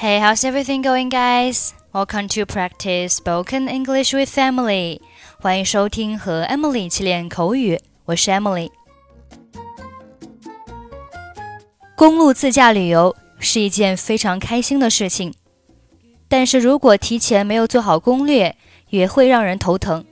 [0.00, 1.74] Hey, how's everything going, guys?
[1.92, 5.00] Welcome to practice spoken English with Emily.
[5.40, 8.70] 欢迎收听和 Emily 一起练口语，我是 Emily。
[11.96, 15.34] 公路自驾旅游是一件非常开心的事情，
[16.28, 18.54] 但是如果提前没有做好攻略，
[18.90, 20.04] 也会让人头疼。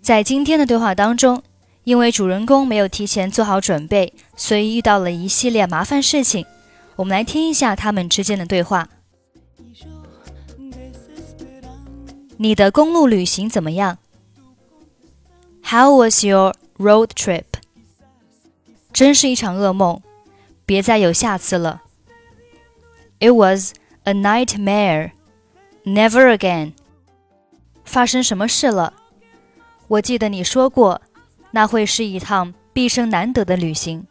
[0.00, 1.42] 在今天的对话当中，
[1.82, 6.46] 因为主人公没有提前做好准备，所以遇到了一系列麻烦事情。
[6.94, 8.88] 我们来听一下他们之间的对话。
[12.39, 13.97] 你的公路旅行怎么样？
[15.63, 17.45] How was your road trip？
[18.91, 20.01] 真是一场噩梦，
[20.65, 21.81] 别再有下次了。
[23.19, 23.73] It was
[24.03, 25.11] a nightmare.
[25.83, 26.73] Never again.
[27.83, 28.93] 发生什么事了？
[29.87, 31.01] 我记得你说过，
[31.51, 34.07] 那会是一趟毕生难得的旅行。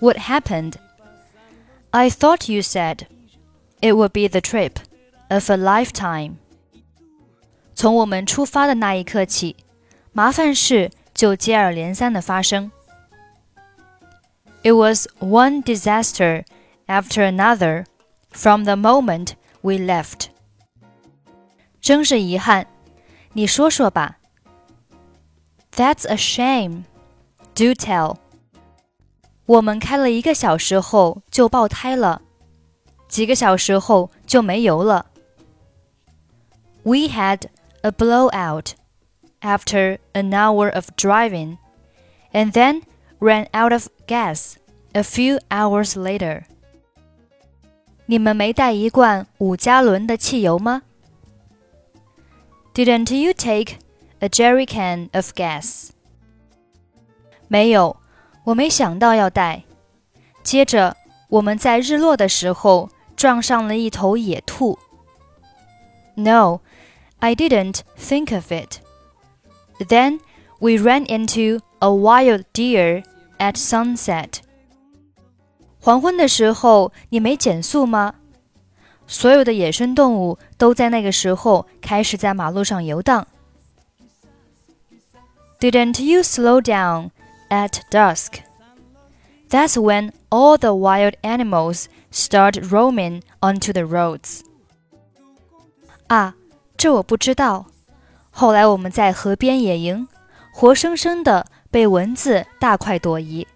[0.00, 0.74] What happened?
[1.90, 3.06] I thought you said
[3.80, 4.74] it would be the trip
[5.28, 6.34] of a lifetime.
[7.74, 9.56] 从我们出发的那一刻起，
[10.12, 12.70] 麻烦事就接二连三的发生。
[14.62, 16.44] It was one disaster
[16.86, 17.86] after another
[18.30, 20.26] from the moment we left.
[21.80, 22.66] 真是遗憾，
[23.34, 24.18] 你说说吧。
[25.76, 26.82] That's a shame.
[27.54, 28.16] Do tell.
[29.46, 32.22] 我们开了一个小时后就爆胎了，
[33.08, 35.06] 几个小时后就没油了。
[36.82, 37.42] We had
[37.82, 38.74] a blowout
[39.40, 41.58] after an hour of driving,
[42.32, 42.82] and then
[43.20, 44.56] ran out of gas
[44.92, 46.44] a few hours later.
[48.06, 50.82] 你们没带一罐五加仑的汽油吗？
[52.74, 53.76] Didn't you take
[54.20, 55.90] a jerry can of gas.
[57.48, 57.96] 没有，
[58.44, 59.64] 我没想到要带。
[60.42, 60.96] 接着，
[61.28, 64.78] 我们在日落的时候撞上了一头野兔。
[66.14, 66.60] No,
[67.22, 68.80] I didn't think of it.
[69.78, 70.20] Then
[70.60, 73.04] we ran into a wild deer
[73.38, 74.40] at sunset.
[75.80, 78.14] 黄昏的时候，你没减速吗？
[79.06, 83.26] 所有的野生动物都在那个时候开始在马路上游荡。
[85.60, 87.10] didn't you slow down
[87.48, 88.42] at dusk?
[89.48, 94.42] That's when all the wild animals start roaming onto the roads.
[96.06, 96.34] 啊，
[96.82, 97.66] 这我不知道。
[98.30, 100.06] 后来我们在河边野营，
[100.52, 103.46] 活生生的被蚊子大快朵颐。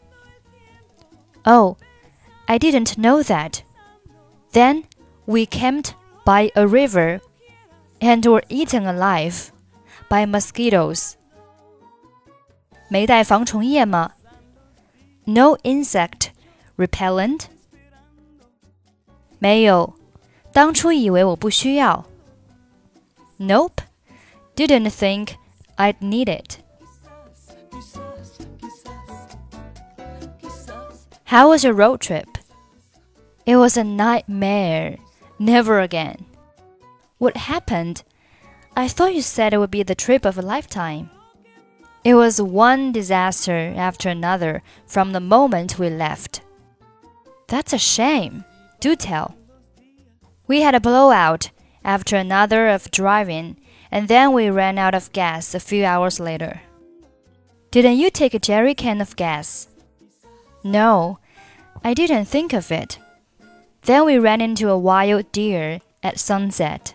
[1.45, 1.77] Oh,
[2.47, 3.61] I didn't know that.
[4.53, 4.85] Then
[5.25, 5.93] we camped
[6.25, 7.21] by a river
[8.01, 9.49] and were eaten alive
[10.09, 11.13] by mosquitoes.
[12.89, 14.13] 没带防虫液吗？
[15.25, 16.31] No insect
[16.77, 17.45] repellent。
[19.39, 19.95] 没有，
[20.53, 22.05] 当初以为我不需要。
[23.40, 23.82] Nope,
[24.56, 25.38] didn't think
[25.78, 26.62] I'd need it.
[31.26, 32.38] How was your road trip?
[33.46, 34.98] It was a nightmare.
[35.38, 36.26] Never again.
[37.18, 38.04] What happened?
[38.76, 41.10] I thought you said it would be the trip of a lifetime.
[42.04, 46.42] It was one disaster after another from the moment we left.
[47.48, 48.46] That's a shame.
[48.80, 49.36] Do tell.
[50.48, 51.52] We had a blowout
[51.88, 53.58] after another of driving,
[53.90, 56.62] and then we ran out of gas a few hours later.
[57.72, 59.70] Didn't you take a jerry can of gas?
[60.64, 61.20] No,
[61.84, 63.00] I didn't think of it.
[63.84, 66.94] Then we ran into a wild deer at sunset.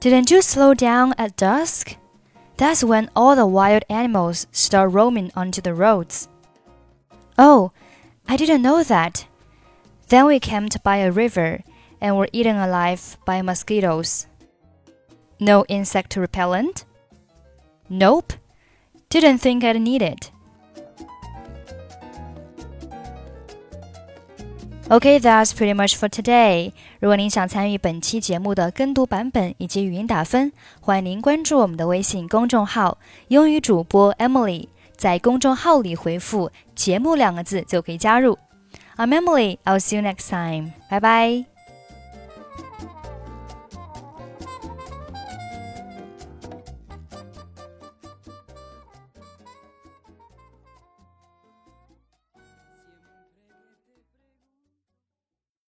[0.00, 1.96] Didn't you slow down at dusk?
[2.56, 6.28] That's when all the wild animals start roaming onto the roads.
[7.38, 7.70] Oh,
[8.28, 9.26] I didn't know that.
[10.08, 11.62] Then we camped by a river
[11.99, 14.23] and were eaten alive by mosquitoes.
[15.39, 16.83] No insect repellent?
[17.89, 18.33] Nope.
[19.09, 20.31] Didn't think I'd need it.
[24.89, 26.73] Okay, that's pretty much for today.
[26.99, 30.51] 如果您想参与本期节目的跟读版本以及语音打分，
[30.81, 32.99] 欢迎您关注我们的微信公众号“
[33.29, 34.67] 英语主播 Emily”。
[34.95, 38.37] 在公众号里回复“节目”两个字就可以加入。
[38.97, 39.57] I'm Emily.
[39.63, 40.73] I'll see you next time.
[40.89, 41.45] 拜拜。